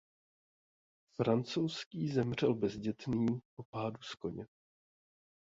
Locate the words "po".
3.55-3.63